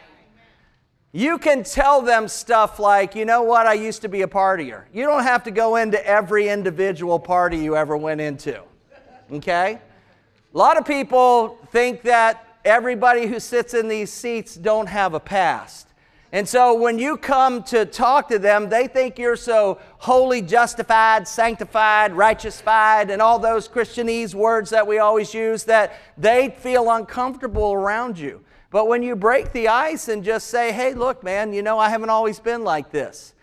You 1.12 1.38
can 1.38 1.64
tell 1.64 2.02
them 2.02 2.28
stuff 2.28 2.80
like, 2.80 3.14
you 3.14 3.26
know 3.26 3.44
what, 3.44 3.68
I 3.68 3.74
used 3.74 4.02
to 4.02 4.10
be 4.10 4.24
a 4.24 4.28
partier. 4.28 4.86
You 4.92 5.06
don't 5.06 5.22
have 5.24 5.44
to 5.44 5.52
go 5.52 5.76
into 5.76 6.04
every 6.06 6.50
individual 6.50 7.20
party 7.20 7.58
you 7.58 7.76
ever 7.78 7.96
went 7.96 8.22
into. 8.22 8.62
Okay? 9.32 9.80
A 10.54 10.58
lot 10.58 10.78
of 10.78 10.86
people 10.86 11.60
think 11.72 12.02
that 12.02 12.58
everybody 12.66 13.28
who 13.28 13.40
sits 13.40 13.76
in 13.76 13.88
these 13.88 14.12
seats 14.12 14.56
don't 14.56 14.88
have 14.88 15.14
a 15.14 15.20
past. 15.20 15.88
And 16.32 16.48
so 16.48 16.74
when 16.74 17.00
you 17.00 17.16
come 17.16 17.64
to 17.64 17.86
talk 17.86 18.28
to 18.30 18.40
them, 18.40 18.68
they 18.68 18.88
think 18.88 19.18
you're 19.18 19.38
so 19.38 19.80
holy, 20.00 20.42
justified, 20.42 21.26
sanctified, 21.26 22.12
righteousified, 22.12 23.10
and 23.10 23.22
all 23.22 23.40
those 23.40 23.70
Christianese 23.70 24.36
words 24.36 24.70
that 24.72 24.86
we 24.86 25.00
always 25.00 25.34
use 25.34 25.64
that 25.66 25.94
they 26.18 26.50
feel 26.50 26.92
uncomfortable 26.92 27.72
around 27.72 28.20
you. 28.20 28.42
But 28.72 28.90
when 28.90 29.04
you 29.04 29.16
break 29.16 29.54
the 29.54 29.70
ice 29.70 30.10
and 30.10 30.24
just 30.24 30.48
say, 30.48 30.74
hey, 30.74 30.94
look, 30.94 31.24
man, 31.24 31.54
you 31.54 31.62
know, 31.62 31.80
I 31.80 31.88
haven't 31.88 32.10
always 32.10 32.40
been 32.40 32.66
like 32.66 32.92
this, 32.92 33.34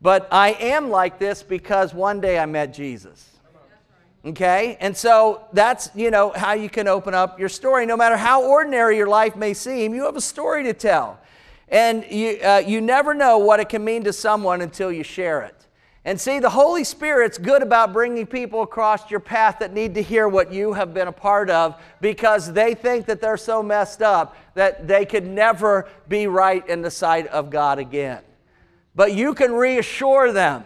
but 0.00 0.26
I 0.32 0.50
am 0.54 0.90
like 0.90 1.20
this 1.20 1.44
because 1.44 1.94
one 1.94 2.20
day 2.20 2.40
I 2.40 2.46
met 2.46 2.74
Jesus. 2.74 3.28
Okay? 4.24 4.76
And 4.80 4.96
so 4.96 5.44
that's, 5.52 5.90
you 5.94 6.10
know, 6.10 6.30
how 6.30 6.54
you 6.54 6.68
can 6.68 6.88
open 6.88 7.14
up 7.14 7.38
your 7.38 7.48
story. 7.48 7.86
No 7.86 7.96
matter 7.96 8.16
how 8.16 8.44
ordinary 8.44 8.96
your 8.96 9.08
life 9.08 9.36
may 9.36 9.54
seem, 9.54 9.94
you 9.94 10.04
have 10.04 10.16
a 10.16 10.20
story 10.20 10.64
to 10.64 10.72
tell. 10.72 11.20
And 11.72 12.04
you, 12.10 12.38
uh, 12.44 12.62
you 12.64 12.82
never 12.82 13.14
know 13.14 13.38
what 13.38 13.58
it 13.58 13.70
can 13.70 13.82
mean 13.82 14.04
to 14.04 14.12
someone 14.12 14.60
until 14.60 14.92
you 14.92 15.02
share 15.02 15.42
it. 15.42 15.56
And 16.04 16.20
see, 16.20 16.38
the 16.38 16.50
Holy 16.50 16.84
Spirit's 16.84 17.38
good 17.38 17.62
about 17.62 17.92
bringing 17.92 18.26
people 18.26 18.62
across 18.62 19.10
your 19.10 19.20
path 19.20 19.60
that 19.60 19.72
need 19.72 19.94
to 19.94 20.02
hear 20.02 20.28
what 20.28 20.52
you 20.52 20.74
have 20.74 20.92
been 20.92 21.08
a 21.08 21.12
part 21.12 21.48
of 21.48 21.80
because 22.00 22.52
they 22.52 22.74
think 22.74 23.06
that 23.06 23.20
they're 23.20 23.36
so 23.36 23.62
messed 23.62 24.02
up 24.02 24.36
that 24.54 24.86
they 24.86 25.06
could 25.06 25.26
never 25.26 25.88
be 26.08 26.26
right 26.26 26.68
in 26.68 26.82
the 26.82 26.90
sight 26.90 27.26
of 27.28 27.50
God 27.50 27.78
again. 27.78 28.22
But 28.94 29.14
you 29.14 29.32
can 29.32 29.52
reassure 29.52 30.32
them 30.32 30.64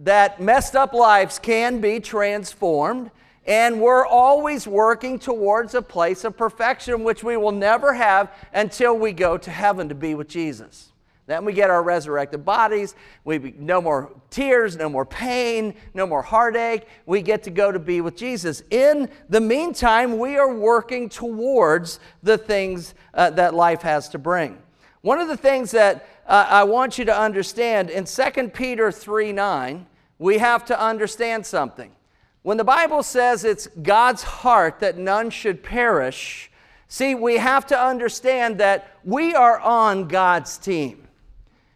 that 0.00 0.40
messed 0.40 0.74
up 0.74 0.92
lives 0.92 1.38
can 1.38 1.80
be 1.80 2.00
transformed, 2.00 3.10
and 3.48 3.80
we're 3.80 4.06
always 4.06 4.68
working 4.68 5.18
towards 5.18 5.74
a 5.74 5.80
place 5.80 6.22
of 6.24 6.36
perfection, 6.36 7.02
which 7.02 7.24
we 7.24 7.38
will 7.38 7.50
never 7.50 7.94
have 7.94 8.30
until 8.52 8.96
we 8.96 9.12
go 9.12 9.38
to 9.38 9.50
heaven 9.50 9.88
to 9.88 9.94
be 9.94 10.14
with 10.14 10.28
Jesus. 10.28 10.92
Then 11.26 11.46
we 11.46 11.54
get 11.54 11.70
our 11.70 11.82
resurrected 11.82 12.44
bodies. 12.44 12.94
We 13.24 13.54
no 13.58 13.80
more 13.80 14.12
tears, 14.30 14.76
no 14.76 14.88
more 14.88 15.06
pain, 15.06 15.74
no 15.94 16.06
more 16.06 16.22
heartache. 16.22 16.86
We 17.06 17.22
get 17.22 17.42
to 17.44 17.50
go 17.50 17.72
to 17.72 17.78
be 17.78 18.02
with 18.02 18.16
Jesus. 18.16 18.62
In 18.70 19.08
the 19.30 19.40
meantime, 19.40 20.18
we 20.18 20.36
are 20.36 20.52
working 20.52 21.08
towards 21.08 22.00
the 22.22 22.36
things 22.36 22.94
uh, 23.14 23.30
that 23.30 23.54
life 23.54 23.80
has 23.80 24.10
to 24.10 24.18
bring. 24.18 24.58
One 25.00 25.20
of 25.20 25.28
the 25.28 25.36
things 25.36 25.70
that 25.70 26.06
uh, 26.26 26.46
I 26.48 26.64
want 26.64 26.98
you 26.98 27.06
to 27.06 27.18
understand 27.18 27.88
in 27.88 28.04
2 28.04 28.48
Peter 28.48 28.92
3 28.92 29.32
9, 29.32 29.86
we 30.18 30.36
have 30.36 30.66
to 30.66 30.78
understand 30.78 31.46
something. 31.46 31.92
When 32.42 32.56
the 32.56 32.64
Bible 32.64 33.02
says 33.02 33.44
it's 33.44 33.66
God's 33.82 34.22
heart 34.22 34.80
that 34.80 34.96
none 34.96 35.30
should 35.30 35.62
perish, 35.62 36.50
see, 36.86 37.14
we 37.14 37.36
have 37.36 37.66
to 37.66 37.78
understand 37.78 38.58
that 38.58 38.96
we 39.04 39.34
are 39.34 39.58
on 39.58 40.08
God's 40.08 40.56
team. 40.56 41.08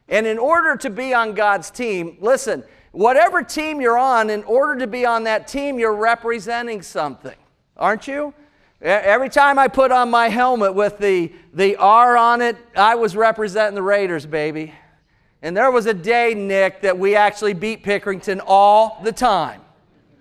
And 0.09 0.27
in 0.27 0.39
order 0.39 0.77
to 0.77 0.91
be 0.91 1.15
on 1.15 1.35
God's 1.35 1.71
team, 1.71 2.17
listen, 2.21 2.65
whatever 2.93 3.43
team 3.43 3.81
you're 3.81 3.99
on, 3.99 4.31
in 4.31 4.45
order 4.45 4.79
to 4.81 4.87
be 4.87 5.05
on 5.05 5.25
that 5.25 5.49
team, 5.49 5.79
you're 5.79 5.95
representing 5.95 6.83
something, 6.83 7.37
aren't 7.77 8.07
you? 8.07 8.35
Every 8.81 9.29
time 9.29 9.59
I 9.59 9.69
put 9.69 9.93
on 9.93 10.11
my 10.11 10.29
helmet 10.29 10.75
with 10.75 10.99
the, 10.99 11.33
the 11.55 11.77
R 11.77 12.17
on 12.17 12.43
it, 12.43 12.57
I 12.77 12.97
was 12.97 13.15
representing 13.15 13.77
the 13.77 13.83
Raiders, 13.83 14.27
baby. 14.27 14.75
And 15.41 15.57
there 15.57 15.71
was 15.71 15.87
a 15.87 15.95
day, 15.95 16.35
Nick, 16.35 16.83
that 16.83 16.99
we 16.99 17.15
actually 17.15 17.55
beat 17.55 17.85
Pickerington 17.85 18.41
all 18.45 19.01
the 19.03 19.13
time. 19.13 19.61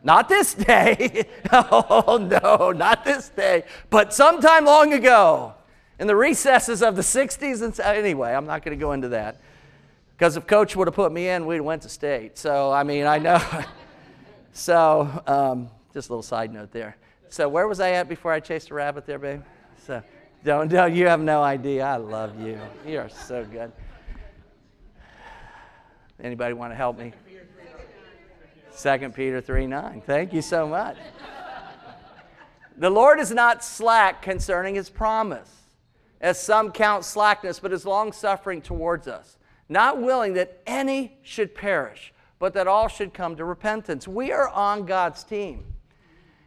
Not 0.03 0.29
this 0.29 0.53
day. 0.53 1.25
oh, 1.51 2.17
no, 2.19 2.71
not 2.71 3.05
this 3.05 3.29
day. 3.29 3.63
But 3.89 4.13
sometime 4.13 4.65
long 4.65 4.93
ago, 4.93 5.53
in 6.01 6.07
the 6.07 6.15
recesses 6.15 6.81
of 6.81 6.95
the 6.95 7.03
60s. 7.03 7.61
And 7.61 7.79
anyway, 7.79 8.33
I'm 8.33 8.47
not 8.47 8.65
going 8.65 8.77
to 8.77 8.81
go 8.81 8.91
into 8.91 9.09
that. 9.09 9.39
Because 10.17 10.35
if 10.35 10.47
coach 10.47 10.75
would 10.75 10.87
have 10.87 10.95
put 10.95 11.11
me 11.11 11.29
in, 11.29 11.45
we'd 11.45 11.61
went 11.61 11.83
to 11.83 11.89
state. 11.89 12.39
So, 12.39 12.71
I 12.71 12.83
mean, 12.83 13.05
I 13.05 13.19
know. 13.19 13.39
so, 14.51 15.23
um, 15.27 15.69
just 15.93 16.09
a 16.09 16.11
little 16.11 16.23
side 16.23 16.51
note 16.51 16.71
there. 16.71 16.97
So, 17.29 17.47
where 17.47 17.67
was 17.67 17.79
I 17.79 17.91
at 17.91 18.09
before 18.09 18.33
I 18.33 18.39
chased 18.39 18.71
a 18.71 18.73
rabbit 18.73 19.05
there, 19.05 19.19
babe? 19.19 19.43
So, 19.85 20.01
don't, 20.43 20.67
don't, 20.67 20.93
you 20.93 21.05
have 21.05 21.21
no 21.21 21.43
idea. 21.43 21.85
I 21.85 21.97
love 21.97 22.39
you. 22.41 22.59
You 22.85 22.99
are 22.99 23.09
so 23.09 23.45
good. 23.45 23.71
Anybody 26.19 26.53
want 26.53 26.71
to 26.71 26.75
help 26.75 26.97
me? 26.97 27.13
2 28.81 29.09
Peter 29.09 29.41
3 29.41 29.67
9. 29.67 30.01
Thank 30.05 30.33
you 30.33 30.41
so 30.41 30.67
much. 30.67 30.97
the 32.77 32.89
Lord 32.89 33.19
is 33.19 33.31
not 33.31 33.63
slack 33.63 34.21
concerning 34.21 34.75
his 34.75 34.89
promise, 34.89 35.51
as 36.19 36.41
some 36.41 36.71
count 36.71 37.05
slackness, 37.05 37.59
but 37.59 37.71
is 37.71 37.85
long 37.85 38.11
suffering 38.11 38.61
towards 38.61 39.07
us 39.07 39.37
not 39.71 40.01
willing 40.01 40.33
that 40.33 40.61
any 40.67 41.17
should 41.23 41.55
perish, 41.55 42.13
but 42.39 42.53
that 42.53 42.67
all 42.67 42.89
should 42.89 43.13
come 43.13 43.37
to 43.37 43.45
repentance. 43.45 44.05
We 44.05 44.33
are 44.33 44.49
on 44.49 44.85
God's 44.85 45.23
team. 45.23 45.63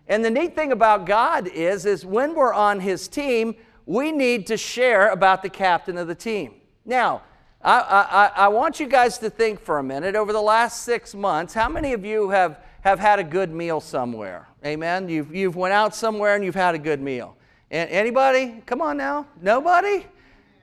And 0.07 0.23
the 0.23 0.31
neat 0.31 0.55
thing 0.55 0.73
about 0.73 1.07
God 1.07 1.49
is, 1.49 1.87
is 1.87 2.05
when 2.05 2.35
we're 2.35 2.53
on 2.53 2.81
his 2.81 3.09
team, 3.09 3.57
we 3.87 4.13
need 4.13 4.47
to 4.49 4.59
share 4.59 5.11
about 5.11 5.43
the 5.43 5.49
captain 5.49 5.97
of 5.97 6.07
the 6.07 6.15
team. 6.15 6.57
Now, 6.85 7.23
I, 7.65 8.31
I, 8.37 8.45
I 8.45 8.49
want 8.49 8.79
you 8.79 8.87
guys 8.87 9.17
to 9.19 9.31
think 9.31 9.59
for 9.59 9.79
a 9.79 9.83
minute 9.83 10.15
over 10.15 10.35
the 10.35 10.43
last 10.43 10.83
six 10.83 11.15
months, 11.15 11.55
how 11.55 11.71
many 11.71 11.95
of 11.95 12.05
you 12.05 12.29
have, 12.29 12.63
have 12.83 12.99
had 12.99 13.19
a 13.19 13.25
good 13.25 13.51
meal 13.51 13.81
somewhere? 13.81 14.47
Amen? 14.67 15.09
You've, 15.09 15.35
you've 15.35 15.57
went 15.57 15.73
out 15.73 15.95
somewhere 15.95 16.35
and 16.35 16.45
you've 16.45 16.55
had 16.55 16.75
a 16.75 16.79
good 16.79 17.01
meal. 17.01 17.39
And 17.71 17.89
anybody? 17.89 18.63
Come 18.67 18.83
on 18.83 18.99
now. 18.99 19.27
Nobody? 19.41 20.05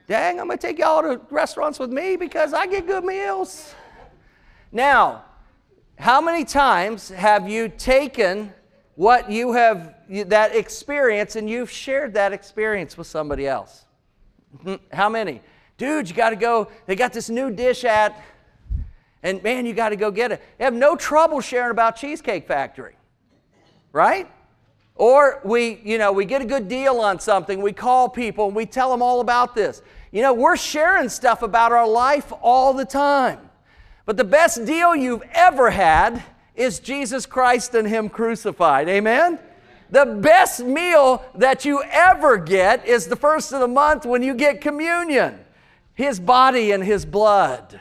Dang, 0.06 0.38
I'm 0.38 0.48
to 0.48 0.56
take 0.56 0.78
y'all 0.78 1.02
to 1.02 1.20
restaurants 1.28 1.80
with 1.80 1.90
me 1.90 2.16
because 2.16 2.54
I 2.54 2.66
get 2.66 2.86
good 2.86 3.04
meals. 3.04 3.74
Now, 4.70 5.24
how 5.98 6.20
many 6.20 6.44
times 6.44 7.08
have 7.08 7.48
you 7.48 7.68
taken 7.68 8.52
what 8.94 9.28
you 9.28 9.52
have, 9.52 9.94
that 10.08 10.54
experience, 10.54 11.34
and 11.34 11.50
you've 11.50 11.70
shared 11.70 12.14
that 12.14 12.32
experience 12.32 12.96
with 12.96 13.08
somebody 13.08 13.48
else? 13.48 13.86
Hmm, 14.62 14.74
how 14.92 15.08
many? 15.08 15.40
Dude, 15.82 16.08
you 16.08 16.14
got 16.14 16.30
to 16.30 16.36
go, 16.36 16.68
they 16.86 16.94
got 16.94 17.12
this 17.12 17.28
new 17.28 17.50
dish 17.50 17.82
at, 17.82 18.22
and 19.20 19.42
man, 19.42 19.66
you 19.66 19.72
got 19.72 19.88
to 19.88 19.96
go 19.96 20.12
get 20.12 20.30
it. 20.30 20.40
You 20.60 20.64
have 20.64 20.74
no 20.74 20.94
trouble 20.94 21.40
sharing 21.40 21.72
about 21.72 21.96
Cheesecake 21.96 22.46
Factory, 22.46 22.94
right? 23.90 24.30
Or 24.94 25.40
we, 25.42 25.80
you 25.82 25.98
know, 25.98 26.12
we 26.12 26.24
get 26.24 26.40
a 26.40 26.44
good 26.44 26.68
deal 26.68 27.00
on 27.00 27.18
something, 27.18 27.60
we 27.60 27.72
call 27.72 28.08
people 28.08 28.46
and 28.46 28.54
we 28.54 28.64
tell 28.64 28.92
them 28.92 29.02
all 29.02 29.20
about 29.20 29.56
this. 29.56 29.82
You 30.12 30.22
know, 30.22 30.32
we're 30.32 30.56
sharing 30.56 31.08
stuff 31.08 31.42
about 31.42 31.72
our 31.72 31.88
life 31.88 32.32
all 32.42 32.72
the 32.72 32.84
time. 32.84 33.40
But 34.06 34.16
the 34.16 34.22
best 34.22 34.64
deal 34.64 34.94
you've 34.94 35.24
ever 35.32 35.70
had 35.70 36.22
is 36.54 36.78
Jesus 36.78 37.26
Christ 37.26 37.74
and 37.74 37.88
Him 37.88 38.08
crucified. 38.08 38.88
Amen? 38.88 39.36
The 39.90 40.06
best 40.06 40.60
meal 40.60 41.24
that 41.34 41.64
you 41.64 41.82
ever 41.90 42.38
get 42.38 42.86
is 42.86 43.08
the 43.08 43.16
first 43.16 43.52
of 43.52 43.58
the 43.58 43.66
month 43.66 44.06
when 44.06 44.22
you 44.22 44.34
get 44.34 44.60
communion, 44.60 45.40
His 45.94 46.20
body 46.20 46.72
and 46.72 46.82
His 46.82 47.04
blood. 47.04 47.80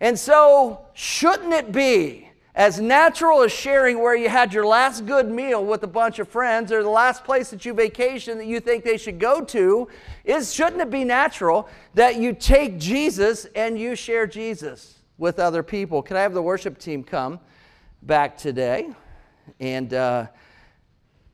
And 0.00 0.18
so, 0.18 0.86
shouldn't 0.94 1.52
it 1.52 1.72
be 1.72 2.28
as 2.54 2.80
natural 2.80 3.42
as 3.42 3.50
sharing 3.50 3.98
where 4.00 4.14
you 4.14 4.28
had 4.28 4.52
your 4.52 4.66
last 4.66 5.06
good 5.06 5.30
meal 5.30 5.64
with 5.64 5.82
a 5.84 5.86
bunch 5.86 6.18
of 6.18 6.28
friends 6.28 6.70
or 6.70 6.82
the 6.82 6.88
last 6.88 7.24
place 7.24 7.50
that 7.50 7.64
you 7.64 7.72
vacation 7.72 8.36
that 8.36 8.46
you 8.46 8.60
think 8.60 8.84
they 8.84 8.98
should 8.98 9.18
go 9.18 9.42
to 9.42 9.88
is 10.24 10.52
shouldn't 10.52 10.82
it 10.82 10.90
be 10.90 11.02
natural 11.02 11.66
that 11.94 12.16
you 12.16 12.34
take 12.34 12.78
jesus 12.78 13.46
and 13.54 13.78
you 13.78 13.96
share 13.96 14.26
jesus 14.26 14.98
with 15.16 15.38
other 15.38 15.62
people 15.62 16.02
can 16.02 16.16
i 16.16 16.20
have 16.20 16.34
the 16.34 16.42
worship 16.42 16.78
team 16.78 17.02
come 17.02 17.40
back 18.02 18.36
today 18.36 18.90
and 19.58 19.94
uh, 19.94 20.26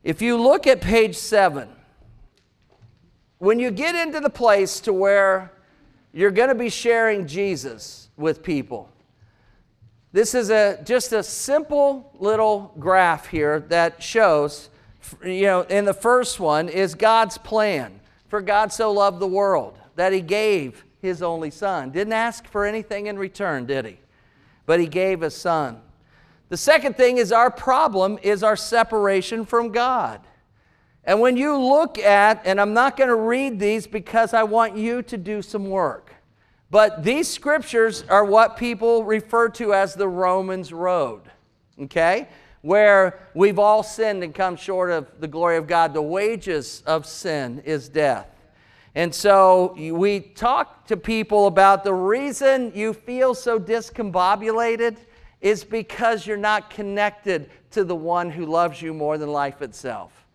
if 0.03 0.21
you 0.21 0.37
look 0.37 0.67
at 0.67 0.79
page 0.79 1.17
seven 1.17 1.67
when 3.39 3.59
you 3.59 3.71
get 3.71 3.93
into 3.93 4.21
the 4.21 4.29
place 4.29 4.79
to 4.79 4.93
where 4.93 5.51
you're 6.13 6.31
going 6.31 6.49
to 6.49 6.55
be 6.55 6.69
sharing 6.69 7.27
jesus 7.27 8.09
with 8.17 8.43
people 8.43 8.89
this 10.11 10.33
is 10.33 10.49
a, 10.49 10.79
just 10.85 11.13
a 11.13 11.21
simple 11.21 12.11
little 12.19 12.73
graph 12.79 13.27
here 13.27 13.59
that 13.69 14.01
shows 14.01 14.69
you 15.23 15.43
know, 15.43 15.61
in 15.61 15.85
the 15.85 15.93
first 15.93 16.39
one 16.39 16.69
is 16.69 16.95
God's 16.95 17.37
plan. 17.37 17.99
For 18.27 18.41
God 18.41 18.71
so 18.71 18.91
loved 18.91 19.19
the 19.19 19.27
world 19.27 19.79
that 19.95 20.13
he 20.13 20.21
gave 20.21 20.85
his 21.01 21.23
only 21.23 21.49
son. 21.49 21.89
Didn't 21.91 22.13
ask 22.13 22.45
for 22.47 22.65
anything 22.65 23.07
in 23.07 23.17
return, 23.17 23.65
did 23.65 23.85
he? 23.85 23.97
But 24.65 24.79
he 24.79 24.87
gave 24.87 25.21
his 25.21 25.35
son. 25.35 25.81
The 26.49 26.57
second 26.57 26.95
thing 26.95 27.17
is 27.17 27.31
our 27.31 27.49
problem 27.49 28.19
is 28.21 28.43
our 28.43 28.55
separation 28.55 29.45
from 29.45 29.71
God. 29.71 30.21
And 31.09 31.19
when 31.19 31.37
you 31.37 31.57
look 31.57 31.97
at, 31.97 32.39
and 32.45 32.61
I'm 32.61 32.75
not 32.75 32.95
going 32.95 33.07
to 33.07 33.15
read 33.15 33.59
these 33.59 33.87
because 33.87 34.35
I 34.35 34.43
want 34.43 34.77
you 34.77 35.01
to 35.01 35.17
do 35.17 35.41
some 35.41 35.67
work, 35.67 36.13
but 36.69 37.03
these 37.03 37.27
scriptures 37.27 38.03
are 38.09 38.23
what 38.23 38.57
people 38.57 39.03
refer 39.03 39.49
to 39.49 39.73
as 39.73 39.95
the 39.95 40.07
Romans 40.07 40.71
Road, 40.71 41.21
okay? 41.81 42.27
Where 42.61 43.27
we've 43.33 43.57
all 43.57 43.81
sinned 43.81 44.23
and 44.23 44.35
come 44.35 44.55
short 44.55 44.91
of 44.91 45.07
the 45.19 45.27
glory 45.27 45.57
of 45.57 45.65
God. 45.65 45.95
The 45.95 46.01
wages 46.03 46.83
of 46.85 47.07
sin 47.07 47.63
is 47.65 47.89
death. 47.89 48.29
And 48.93 49.11
so 49.15 49.73
we 49.75 50.19
talk 50.19 50.85
to 50.89 50.95
people 50.95 51.47
about 51.47 51.83
the 51.83 51.95
reason 51.95 52.71
you 52.75 52.93
feel 52.93 53.33
so 53.33 53.59
discombobulated 53.59 54.97
is 55.41 55.63
because 55.63 56.27
you're 56.27 56.37
not 56.37 56.69
connected 56.69 57.49
to 57.71 57.83
the 57.83 57.95
one 57.95 58.29
who 58.29 58.45
loves 58.45 58.79
you 58.79 58.93
more 58.93 59.17
than 59.17 59.31
life 59.31 59.63
itself. 59.63 60.27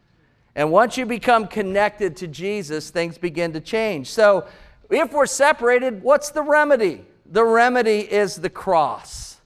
And 0.56 0.70
once 0.70 0.96
you 0.96 1.06
become 1.06 1.46
connected 1.48 2.16
to 2.18 2.28
Jesus, 2.28 2.90
things 2.90 3.18
begin 3.18 3.52
to 3.54 3.60
change. 3.60 4.10
So 4.10 4.46
if 4.90 5.12
we're 5.12 5.26
separated, 5.26 6.02
what's 6.02 6.30
the 6.30 6.42
remedy? 6.42 7.04
The 7.26 7.44
remedy 7.44 8.00
is 8.00 8.36
the 8.36 8.50
cross. 8.50 9.40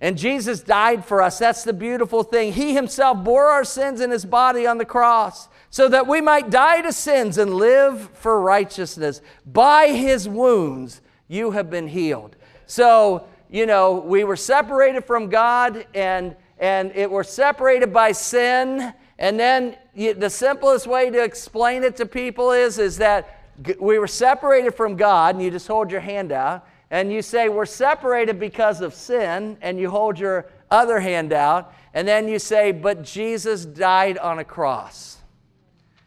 And 0.00 0.16
Jesus 0.16 0.60
died 0.60 1.04
for 1.04 1.20
us. 1.20 1.38
That's 1.38 1.62
the 1.62 1.74
beautiful 1.74 2.22
thing. 2.22 2.54
He 2.54 2.74
himself 2.74 3.22
bore 3.22 3.46
our 3.46 3.64
sins 3.64 4.00
in 4.00 4.10
his 4.10 4.24
body 4.24 4.66
on 4.66 4.78
the 4.78 4.84
cross 4.86 5.48
so 5.68 5.88
that 5.88 6.06
we 6.06 6.22
might 6.22 6.48
die 6.48 6.80
to 6.80 6.92
sins 6.92 7.36
and 7.36 7.54
live 7.54 8.08
for 8.14 8.40
righteousness. 8.40 9.20
By 9.44 9.88
his 9.88 10.26
wounds, 10.26 11.02
you 11.28 11.50
have 11.50 11.68
been 11.68 11.86
healed. 11.86 12.36
So, 12.66 13.26
you 13.50 13.66
know, 13.66 14.00
we 14.00 14.24
were 14.24 14.36
separated 14.36 15.04
from 15.04 15.28
God 15.28 15.86
and, 15.94 16.34
and 16.58 16.92
it 16.94 17.10
were 17.10 17.24
separated 17.24 17.92
by 17.92 18.12
sin. 18.12 18.94
And 19.18 19.38
then 19.38 19.76
you, 19.94 20.14
the 20.14 20.30
simplest 20.30 20.86
way 20.86 21.10
to 21.10 21.22
explain 21.22 21.82
it 21.82 21.96
to 21.96 22.06
people 22.06 22.52
is, 22.52 22.78
is 22.78 22.98
that 22.98 23.36
we 23.78 23.98
were 23.98 24.06
separated 24.06 24.74
from 24.74 24.96
God, 24.96 25.34
and 25.34 25.44
you 25.44 25.50
just 25.50 25.68
hold 25.68 25.90
your 25.90 26.00
hand 26.00 26.32
out, 26.32 26.66
and 26.90 27.12
you 27.12 27.22
say, 27.22 27.48
We're 27.48 27.66
separated 27.66 28.40
because 28.40 28.80
of 28.80 28.94
sin, 28.94 29.58
and 29.60 29.78
you 29.78 29.90
hold 29.90 30.18
your 30.18 30.46
other 30.70 31.00
hand 31.00 31.32
out, 31.32 31.74
and 31.92 32.06
then 32.06 32.28
you 32.28 32.38
say, 32.38 32.72
But 32.72 33.02
Jesus 33.02 33.64
died 33.64 34.18
on 34.18 34.38
a 34.38 34.44
cross 34.44 35.18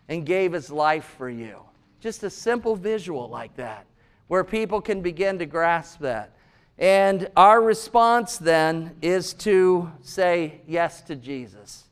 and 0.08 0.26
gave 0.26 0.54
his 0.54 0.70
life 0.70 1.16
for 1.18 1.30
you. 1.30 1.60
Just 2.00 2.24
a 2.24 2.30
simple 2.30 2.76
visual 2.76 3.30
like 3.30 3.56
that, 3.56 3.86
where 4.28 4.44
people 4.44 4.82
can 4.82 5.02
begin 5.02 5.40
to 5.40 5.46
grasp 5.46 6.00
that. 6.00 6.32
And 6.78 7.30
our 7.38 7.62
response 7.62 8.38
then 8.38 8.96
is 9.02 9.34
to 9.36 9.92
say 10.02 10.62
yes 10.68 11.02
to 11.04 11.16
Jesus. 11.16 11.83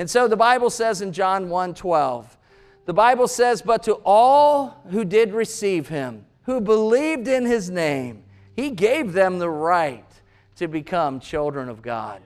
And 0.00 0.08
so 0.08 0.26
the 0.26 0.34
Bible 0.34 0.70
says 0.70 1.02
in 1.02 1.12
John 1.12 1.50
1 1.50 1.74
12, 1.74 2.38
the 2.86 2.94
Bible 2.94 3.28
says, 3.28 3.60
But 3.60 3.82
to 3.82 4.00
all 4.02 4.82
who 4.88 5.04
did 5.04 5.34
receive 5.34 5.88
him, 5.88 6.24
who 6.44 6.58
believed 6.58 7.28
in 7.28 7.44
his 7.44 7.68
name, 7.68 8.24
he 8.56 8.70
gave 8.70 9.12
them 9.12 9.38
the 9.38 9.50
right 9.50 10.10
to 10.56 10.68
become 10.68 11.20
children 11.20 11.68
of 11.68 11.82
God. 11.82 12.22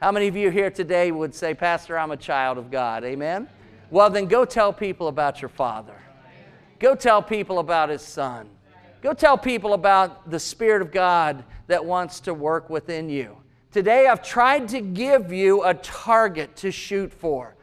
How 0.00 0.10
many 0.10 0.26
of 0.28 0.36
you 0.36 0.48
here 0.48 0.70
today 0.70 1.12
would 1.12 1.34
say, 1.34 1.52
Pastor, 1.52 1.98
I'm 1.98 2.12
a 2.12 2.16
child 2.16 2.56
of 2.56 2.70
God? 2.70 3.04
Amen? 3.04 3.46
Well, 3.90 4.08
then 4.08 4.24
go 4.24 4.46
tell 4.46 4.72
people 4.72 5.08
about 5.08 5.42
your 5.42 5.50
Father. 5.50 6.00
Go 6.78 6.94
tell 6.94 7.20
people 7.20 7.58
about 7.58 7.90
His 7.90 8.00
Son. 8.00 8.48
Go 9.02 9.12
tell 9.12 9.36
people 9.36 9.74
about 9.74 10.30
the 10.30 10.40
Spirit 10.40 10.80
of 10.80 10.92
God 10.92 11.44
that 11.66 11.84
wants 11.84 12.20
to 12.20 12.32
work 12.32 12.70
within 12.70 13.10
you. 13.10 13.36
Today, 13.70 14.06
I've 14.06 14.22
tried 14.22 14.68
to 14.70 14.80
give 14.80 15.30
you 15.30 15.62
a 15.62 15.74
target 15.74 16.56
to 16.56 16.70
shoot 16.70 17.12
for. 17.12 17.54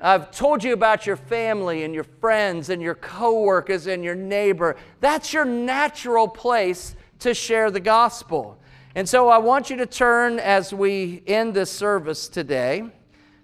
I've 0.00 0.30
told 0.30 0.64
you 0.64 0.72
about 0.72 1.06
your 1.06 1.16
family 1.16 1.84
and 1.84 1.94
your 1.94 2.04
friends 2.04 2.70
and 2.70 2.80
your 2.80 2.94
coworkers 2.94 3.86
and 3.86 4.02
your 4.02 4.14
neighbor. 4.14 4.76
That's 5.00 5.32
your 5.32 5.44
natural 5.44 6.26
place 6.26 6.96
to 7.20 7.34
share 7.34 7.70
the 7.70 7.80
gospel. 7.80 8.58
And 8.94 9.08
so 9.08 9.28
I 9.28 9.38
want 9.38 9.70
you 9.70 9.76
to 9.76 9.86
turn 9.86 10.38
as 10.38 10.72
we 10.72 11.22
end 11.26 11.54
this 11.54 11.70
service 11.70 12.28
today 12.28 12.90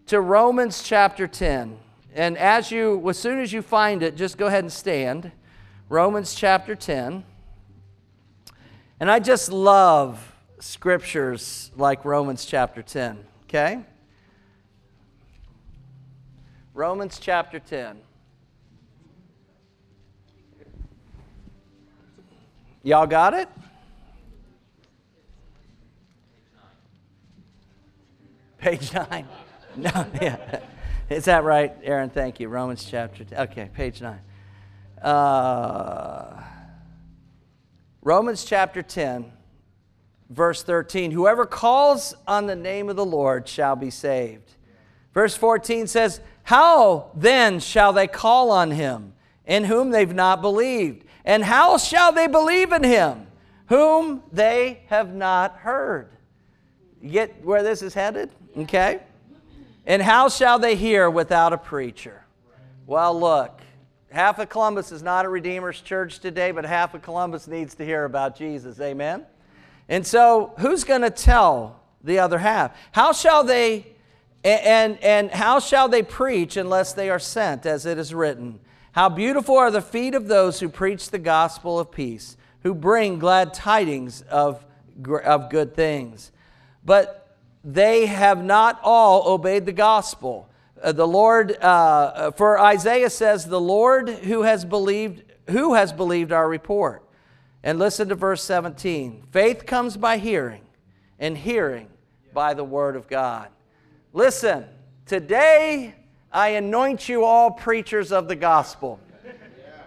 to 0.06 0.20
Romans 0.20 0.82
chapter 0.82 1.28
10. 1.28 1.78
And 2.14 2.36
as 2.36 2.72
you 2.72 3.08
as 3.08 3.18
soon 3.18 3.38
as 3.38 3.52
you 3.52 3.62
find 3.62 4.02
it, 4.02 4.16
just 4.16 4.36
go 4.36 4.46
ahead 4.46 4.64
and 4.64 4.72
stand. 4.72 5.30
Romans 5.88 6.34
chapter 6.34 6.74
10. 6.74 7.22
And 8.98 9.10
I 9.10 9.20
just 9.20 9.52
love 9.52 10.27
scriptures 10.60 11.70
like 11.76 12.04
Romans 12.04 12.44
chapter 12.44 12.82
10, 12.82 13.24
okay? 13.44 13.80
Romans 16.74 17.18
chapter 17.18 17.58
10. 17.58 17.98
Y'all 22.82 23.06
got 23.06 23.34
it? 23.34 23.48
Page 28.58 28.92
9. 28.92 29.28
No, 29.76 30.06
yeah. 30.20 30.58
Is 31.08 31.26
that 31.26 31.44
right, 31.44 31.72
Aaron? 31.84 32.10
Thank 32.10 32.40
you. 32.40 32.48
Romans 32.48 32.84
chapter 32.84 33.22
10. 33.22 33.38
Okay, 33.42 33.70
page 33.72 34.02
9. 34.02 34.18
Uh, 35.00 36.42
Romans 38.02 38.44
chapter 38.44 38.82
10, 38.82 39.30
verse 40.30 40.62
13. 40.62 41.10
Whoever 41.10 41.46
calls 41.46 42.14
on 42.26 42.46
the 42.46 42.56
name 42.56 42.88
of 42.88 42.96
the 42.96 43.06
Lord 43.06 43.48
shall 43.48 43.76
be 43.76 43.90
saved. 43.90 44.54
Verse 45.14 45.34
14 45.34 45.86
says, 45.86 46.20
how 46.48 47.10
then 47.14 47.60
shall 47.60 47.92
they 47.92 48.06
call 48.06 48.50
on 48.50 48.70
him 48.70 49.12
in 49.46 49.64
whom 49.64 49.90
they've 49.90 50.14
not 50.14 50.40
believed? 50.40 51.04
And 51.24 51.44
how 51.44 51.76
shall 51.76 52.10
they 52.10 52.26
believe 52.26 52.72
in 52.72 52.82
him 52.82 53.26
whom 53.66 54.22
they 54.32 54.84
have 54.86 55.14
not 55.14 55.56
heard? 55.56 56.08
You 57.02 57.10
get 57.10 57.44
where 57.44 57.62
this 57.62 57.82
is 57.82 57.92
headed? 57.92 58.30
Okay? 58.56 59.00
And 59.84 60.00
how 60.00 60.30
shall 60.30 60.58
they 60.58 60.74
hear 60.74 61.10
without 61.10 61.52
a 61.52 61.58
preacher? 61.58 62.24
Well, 62.86 63.20
look, 63.20 63.60
half 64.10 64.38
of 64.38 64.48
Columbus 64.48 64.90
is 64.90 65.02
not 65.02 65.26
a 65.26 65.28
Redeemer's 65.28 65.82
church 65.82 66.18
today, 66.18 66.50
but 66.50 66.64
half 66.64 66.94
of 66.94 67.02
Columbus 67.02 67.46
needs 67.46 67.74
to 67.74 67.84
hear 67.84 68.06
about 68.06 68.36
Jesus. 68.36 68.80
Amen? 68.80 69.26
And 69.88 70.06
so, 70.06 70.52
who's 70.58 70.84
going 70.84 71.02
to 71.02 71.10
tell 71.10 71.80
the 72.04 72.18
other 72.18 72.38
half? 72.38 72.76
How 72.92 73.12
shall 73.12 73.44
they 73.44 73.86
and, 74.44 75.02
and 75.02 75.30
how 75.30 75.58
shall 75.58 75.88
they 75.88 76.02
preach 76.02 76.56
unless 76.56 76.92
they 76.92 77.10
are 77.10 77.18
sent, 77.18 77.66
as 77.66 77.86
it 77.86 77.98
is 77.98 78.14
written? 78.14 78.60
How 78.92 79.08
beautiful 79.08 79.56
are 79.56 79.70
the 79.70 79.82
feet 79.82 80.14
of 80.14 80.28
those 80.28 80.60
who 80.60 80.68
preach 80.68 81.10
the 81.10 81.18
gospel 81.18 81.78
of 81.78 81.90
peace, 81.90 82.36
who 82.62 82.74
bring 82.74 83.18
glad 83.18 83.52
tidings 83.52 84.22
of, 84.22 84.64
of 85.24 85.50
good 85.50 85.74
things. 85.74 86.32
But 86.84 87.36
they 87.64 88.06
have 88.06 88.42
not 88.42 88.80
all 88.82 89.28
obeyed 89.28 89.66
the 89.66 89.72
gospel. 89.72 90.48
Uh, 90.82 90.92
the 90.92 91.06
Lord, 91.06 91.56
uh, 91.60 92.30
for 92.32 92.58
Isaiah 92.58 93.10
says, 93.10 93.44
the 93.44 93.60
Lord 93.60 94.08
who 94.08 94.42
has 94.42 94.64
believed, 94.64 95.22
who 95.50 95.74
has 95.74 95.92
believed 95.92 96.32
our 96.32 96.48
report. 96.48 97.04
And 97.62 97.78
listen 97.78 98.08
to 98.08 98.14
verse 98.14 98.42
17. 98.44 99.24
Faith 99.30 99.66
comes 99.66 99.96
by 99.96 100.18
hearing, 100.18 100.62
and 101.18 101.36
hearing 101.36 101.88
by 102.32 102.54
the 102.54 102.64
word 102.64 102.96
of 102.96 103.08
God. 103.08 103.48
Listen, 104.12 104.64
today 105.06 105.94
I 106.32 106.48
anoint 106.50 107.08
you 107.08 107.24
all 107.24 107.50
preachers 107.50 108.12
of 108.12 108.28
the 108.28 108.36
gospel. 108.36 109.00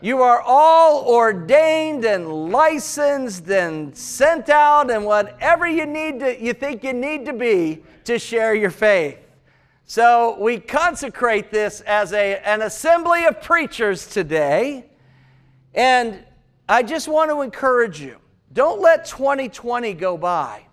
You 0.04 0.24
are 0.24 0.42
all 0.42 1.06
ordained 1.06 2.06
and 2.06 2.52
licensed 2.52 3.48
and 3.50 3.96
sent 3.96 4.50
out 4.50 4.90
and 4.90 5.06
whatever 5.06 5.68
you 5.68 5.86
need 5.86 6.20
to 6.22 6.44
you 6.44 6.54
think 6.54 6.84
you 6.84 6.94
need 6.94 7.28
to 7.28 7.34
be 7.34 7.84
to 8.06 8.18
share 8.18 8.56
your 8.56 8.72
faith. 8.72 9.20
So 9.86 10.38
we 10.40 10.58
consecrate 10.58 11.52
this 11.52 11.82
as 11.82 12.14
a, 12.14 12.40
an 12.48 12.64
assembly 12.64 13.26
of 13.26 13.42
preachers 13.42 14.08
today. 14.08 14.86
And 15.76 16.24
I 16.72 16.84
just 16.84 17.10
want 17.10 17.30
to 17.32 17.42
encourage 17.42 18.00
you. 18.00 18.16
Don't 18.54 18.80
let 18.80 19.04
2020 19.04 19.94
go 19.94 20.18
by 20.18 20.68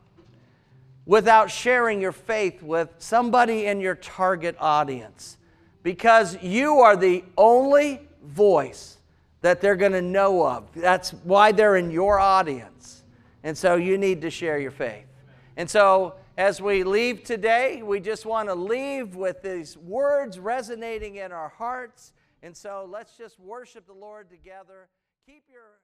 without 1.07 1.51
sharing 1.51 2.01
your 2.01 2.13
faith 2.13 2.63
with 2.63 2.89
somebody 2.99 3.67
in 3.67 3.81
your 3.81 3.97
target 3.97 4.55
audience 4.61 5.39
because 5.83 6.41
you 6.41 6.79
are 6.79 6.95
the 6.95 7.25
only 7.37 8.07
voice 8.23 8.99
that 9.41 9.61
they're 9.61 9.75
going 9.75 9.91
to 9.91 10.01
know 10.01 10.47
of. 10.47 10.73
That's 10.73 11.11
why 11.11 11.51
they're 11.51 11.75
in 11.75 11.91
your 11.91 12.21
audience. 12.21 13.03
And 13.43 13.59
so 13.59 13.75
you 13.75 13.99
need 13.99 14.21
to 14.21 14.31
share 14.31 14.61
your 14.61 14.71
faith. 14.71 15.09
And 15.57 15.69
so 15.69 16.15
as 16.37 16.63
we 16.63 16.85
leave 16.85 17.25
today, 17.25 17.83
we 17.83 17.99
just 17.99 18.25
want 18.25 18.49
to 18.51 18.55
leave 18.55 19.17
with 19.17 19.43
these 19.43 19.77
words 19.77 20.39
resonating 20.39 21.17
in 21.17 21.33
our 21.33 21.49
hearts. 21.49 22.13
And 22.45 22.57
so 22.57 22.89
let's 22.89 23.17
just 23.17 23.41
worship 23.41 23.89
the 23.89 23.95
Lord 23.95 24.31
together. 24.31 24.87
Keep 25.27 25.43
your 25.51 25.81